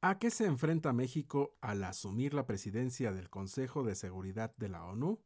[0.00, 4.84] ¿A qué se enfrenta México al asumir la presidencia del Consejo de Seguridad de la
[4.84, 5.18] ONU?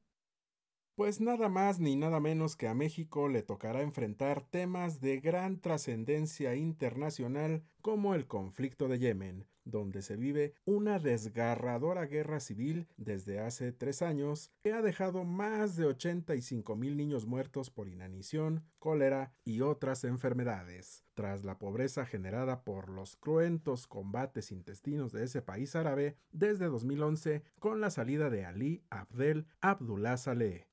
[0.95, 5.61] Pues nada más ni nada menos que a México le tocará enfrentar temas de gran
[5.61, 13.41] trascendencia internacional como el conflicto de Yemen, donde se vive una desgarradora guerra civil desde
[13.41, 19.35] hace tres años que ha dejado más de 85 mil niños muertos por inanición, cólera
[19.45, 21.05] y otras enfermedades.
[21.15, 27.43] Tras la pobreza generada por los cruentos combates intestinos de ese país árabe desde 2011
[27.59, 30.69] con la salida de Ali Abdel Abdullah Saleh.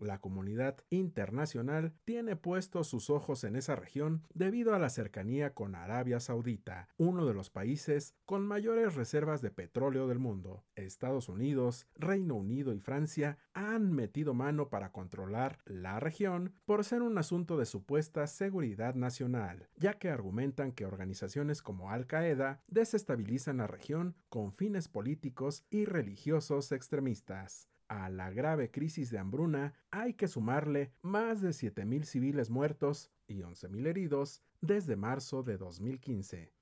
[0.00, 5.74] La comunidad internacional tiene puestos sus ojos en esa región debido a la cercanía con
[5.74, 10.64] Arabia Saudita, uno de los países con mayores reservas de petróleo del mundo.
[10.74, 17.02] Estados Unidos, Reino Unido y Francia han metido mano para controlar la región por ser
[17.02, 23.58] un asunto de supuesta seguridad nacional, ya que argumentan que organizaciones como Al Qaeda desestabilizan
[23.58, 30.14] la región con fines políticos y religiosos extremistas a la grave crisis de hambruna hay
[30.14, 36.52] que sumarle más de 7.000 civiles muertos y 11.000 heridos desde marzo de 2015.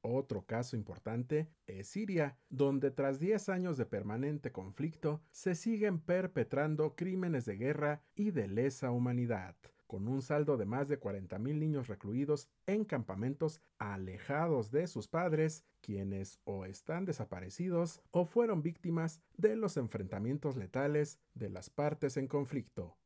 [0.00, 6.96] Otro caso importante es Siria, donde tras 10 años de permanente conflicto se siguen perpetrando
[6.96, 9.56] crímenes de guerra y de lesa humanidad
[9.90, 15.64] con un saldo de más de 40.000 niños recluidos en campamentos alejados de sus padres,
[15.80, 22.28] quienes o están desaparecidos o fueron víctimas de los enfrentamientos letales de las partes en
[22.28, 22.98] conflicto.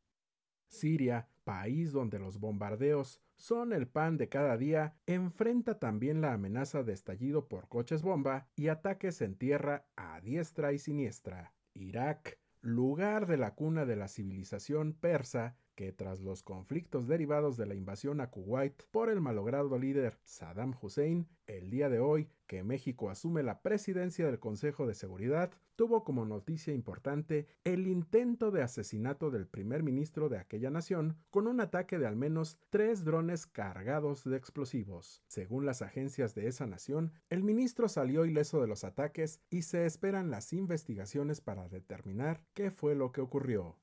[0.69, 6.83] Siria, país donde los bombardeos son el pan de cada día, enfrenta también la amenaza
[6.83, 11.55] de estallido por coches bomba y ataques en tierra a diestra y siniestra.
[11.73, 17.67] Irak, lugar de la cuna de la civilización persa, que tras los conflictos derivados de
[17.67, 22.63] la invasión a Kuwait por el malogrado líder Saddam Hussein, el día de hoy que
[22.63, 28.63] México asume la presidencia del Consejo de Seguridad, tuvo como noticia importante el intento de
[28.63, 33.47] asesinato del primer ministro de aquella nación con un ataque de al menos tres drones
[33.47, 35.23] cargados de explosivos.
[35.27, 39.87] Según las agencias de esa nación, el ministro salió ileso de los ataques y se
[39.87, 43.77] esperan las investigaciones para determinar qué fue lo que ocurrió.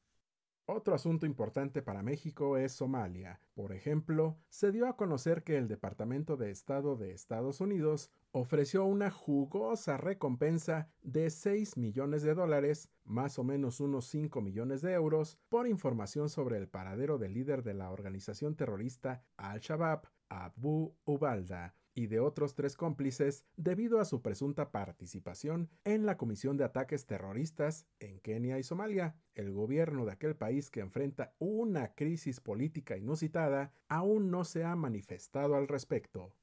[0.73, 3.41] Otro asunto importante para México es Somalia.
[3.55, 8.85] Por ejemplo, se dio a conocer que el Departamento de Estado de Estados Unidos ofreció
[8.85, 14.93] una jugosa recompensa de 6 millones de dólares, más o menos unos 5 millones de
[14.93, 21.75] euros, por información sobre el paradero del líder de la organización terrorista Al-Shabaab, Abu Ubalda,
[21.93, 27.05] y de otros tres cómplices debido a su presunta participación en la comisión de ataques
[27.05, 29.15] terroristas en Kenia y Somalia.
[29.35, 34.75] El gobierno de aquel país que enfrenta una crisis política inusitada aún no se ha
[34.75, 36.35] manifestado al respecto.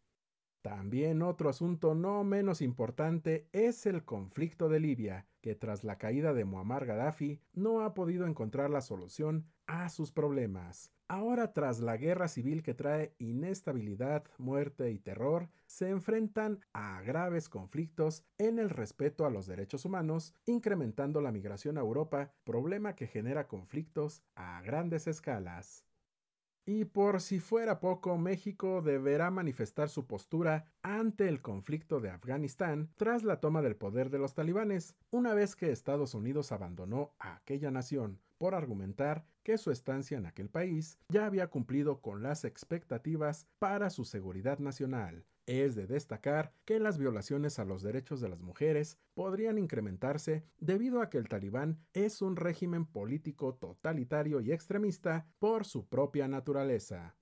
[0.63, 6.35] También otro asunto no menos importante es el conflicto de Libia, que tras la caída
[6.35, 10.93] de Muammar Gaddafi no ha podido encontrar la solución a sus problemas.
[11.11, 17.49] Ahora, tras la guerra civil que trae inestabilidad, muerte y terror, se enfrentan a graves
[17.49, 23.07] conflictos en el respeto a los derechos humanos, incrementando la migración a Europa, problema que
[23.07, 25.88] genera conflictos a grandes escalas.
[26.71, 32.91] Y por si fuera poco, México deberá manifestar su postura ante el conflicto de Afganistán
[32.99, 37.37] tras la toma del poder de los talibanes, una vez que Estados Unidos abandonó a
[37.37, 42.45] aquella nación por argumentar que su estancia en aquel país ya había cumplido con las
[42.45, 48.29] expectativas para su seguridad nacional, es de destacar que las violaciones a los derechos de
[48.29, 54.53] las mujeres podrían incrementarse debido a que el talibán es un régimen político totalitario y
[54.53, 57.18] extremista por su propia naturaleza.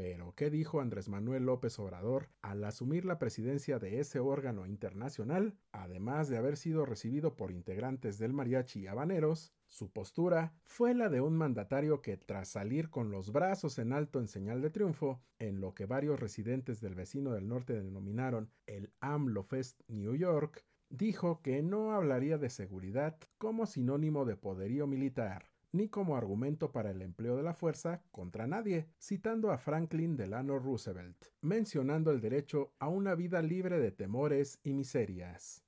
[0.00, 5.58] Pero, ¿qué dijo Andrés Manuel López Obrador al asumir la presidencia de ese órgano internacional?
[5.72, 11.08] Además de haber sido recibido por integrantes del mariachi y habaneros, su postura fue la
[11.08, 15.20] de un mandatario que, tras salir con los brazos en alto en señal de triunfo,
[15.40, 20.64] en lo que varios residentes del vecino del norte denominaron el AMLO Fest New York,
[20.90, 26.90] dijo que no hablaría de seguridad como sinónimo de poderío militar, ni como argumento para
[26.90, 32.72] el empleo de la fuerza contra nadie, citando a Franklin Delano Roosevelt, mencionando el derecho
[32.78, 35.64] a una vida libre de temores y miserias.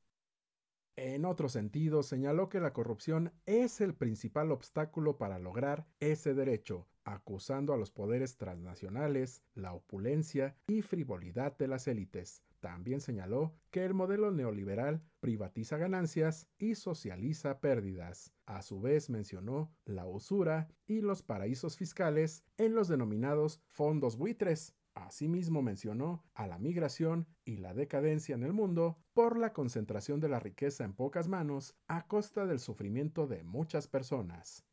[0.96, 6.88] En otro sentido, señaló que la corrupción es el principal obstáculo para lograr ese derecho,
[7.04, 12.42] acusando a los poderes transnacionales, la opulencia y frivolidad de las élites.
[12.60, 18.32] También señaló que el modelo neoliberal privatiza ganancias y socializa pérdidas.
[18.46, 24.74] A su vez mencionó la usura y los paraísos fiscales en los denominados fondos buitres,
[24.94, 30.28] Asimismo mencionó a la migración y la decadencia en el mundo por la concentración de
[30.28, 34.64] la riqueza en pocas manos a costa del sufrimiento de muchas personas.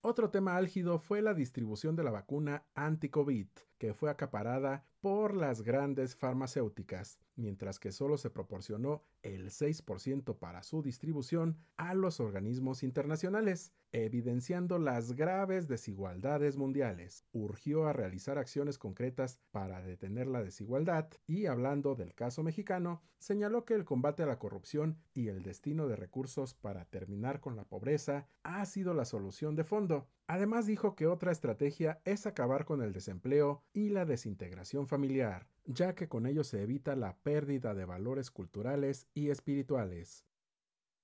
[0.00, 3.48] Otro tema álgido fue la distribución de la vacuna anti-COVID,
[3.82, 10.62] que fue acaparada por las grandes farmacéuticas, mientras que solo se proporcionó el 6% para
[10.62, 17.24] su distribución a los organismos internacionales, evidenciando las graves desigualdades mundiales.
[17.32, 23.64] Urgió a realizar acciones concretas para detener la desigualdad y, hablando del caso mexicano, señaló
[23.64, 27.64] que el combate a la corrupción y el destino de recursos para terminar con la
[27.64, 30.06] pobreza ha sido la solución de fondo.
[30.32, 35.94] Además dijo que otra estrategia es acabar con el desempleo y la desintegración familiar, ya
[35.94, 40.24] que con ello se evita la pérdida de valores culturales y espirituales.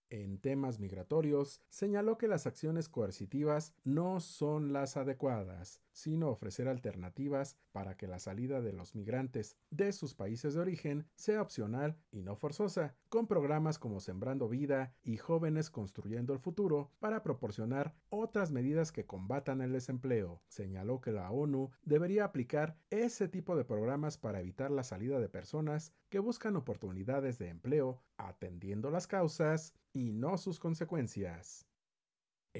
[0.09, 7.57] En temas migratorios, señaló que las acciones coercitivas no son las adecuadas, sino ofrecer alternativas
[7.73, 12.23] para que la salida de los migrantes de sus países de origen sea opcional y
[12.23, 18.53] no forzosa, con programas como Sembrando Vida y Jóvenes Construyendo el Futuro para proporcionar otras
[18.53, 20.41] medidas que combatan el desempleo.
[20.47, 25.29] Señaló que la ONU debería aplicar ese tipo de programas para evitar la salida de
[25.29, 31.68] personas que buscan oportunidades de empleo atendiendo las causas y no sus consecuencias.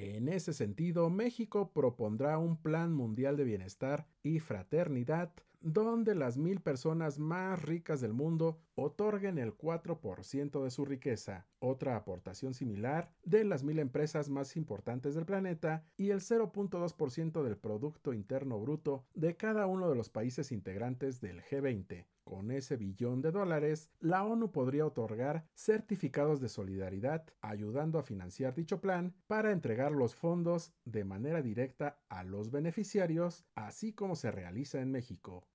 [0.01, 6.61] En ese sentido, México propondrá un plan mundial de bienestar y fraternidad donde las mil
[6.61, 13.45] personas más ricas del mundo otorguen el 4% de su riqueza, otra aportación similar de
[13.45, 19.37] las mil empresas más importantes del planeta y el 0.2% del Producto Interno Bruto de
[19.37, 22.07] cada uno de los países integrantes del G20.
[22.29, 28.55] Con ese billón de dólares, la ONU podría otorgar certificados de solidaridad, ayudando a financiar
[28.55, 34.31] dicho plan para entregar los fondos de manera directa a los beneficiarios, así como se
[34.31, 35.48] realiza en México.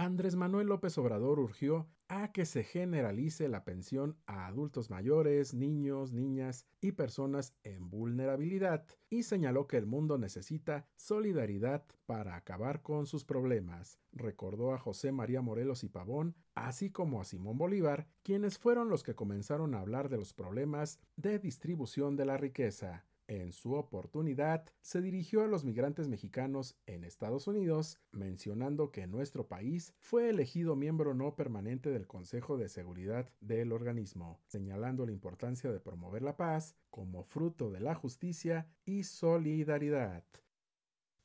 [0.00, 6.12] Andrés Manuel López Obrador urgió a que se generalice la pensión a adultos mayores, niños,
[6.12, 13.06] niñas y personas en vulnerabilidad y señaló que el mundo necesita solidaridad para acabar con
[13.06, 13.98] sus problemas.
[14.12, 19.02] Recordó a José María Morelos y Pavón, así como a Simón Bolívar, quienes fueron los
[19.02, 23.04] que comenzaron a hablar de los problemas de distribución de la riqueza.
[23.28, 29.46] En su oportunidad, se dirigió a los migrantes mexicanos en Estados Unidos, mencionando que nuestro
[29.46, 35.70] país fue elegido miembro no permanente del Consejo de Seguridad del organismo, señalando la importancia
[35.70, 40.24] de promover la paz como fruto de la justicia y solidaridad.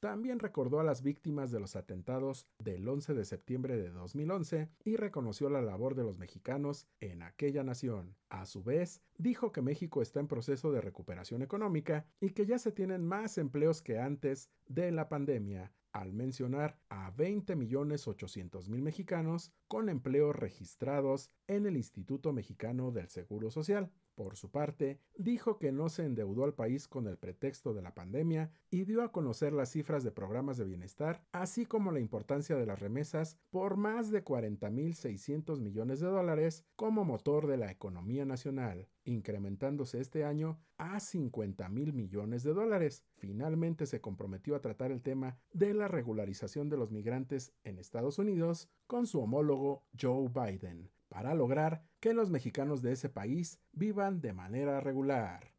[0.03, 4.97] También recordó a las víctimas de los atentados del 11 de septiembre de 2011 y
[4.97, 8.17] reconoció la labor de los mexicanos en aquella nación.
[8.27, 12.59] A su vez, dijo que México está en proceso de recuperación económica y que ya
[12.59, 19.87] se tienen más empleos que antes de la pandemia, al mencionar a 20.800.000 mexicanos con
[19.87, 23.89] empleos registrados en el Instituto Mexicano del Seguro Social.
[24.15, 27.95] Por su parte, dijo que no se endeudó al país con el pretexto de la
[27.95, 32.55] pandemia y dio a conocer las cifras de programas de bienestar, así como la importancia
[32.55, 38.23] de las remesas por más de 40.600 millones de dólares como motor de la economía
[38.23, 43.03] nacional, incrementándose este año a 50.000 millones de dólares.
[43.15, 48.19] Finalmente se comprometió a tratar el tema de la regularización de los migrantes en Estados
[48.19, 54.19] Unidos con su homólogo Joe Biden para lograr que los mexicanos de ese país vivan
[54.19, 55.53] de manera regular.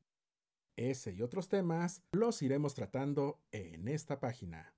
[0.75, 4.74] Ese y otros temas los iremos tratando en esta página.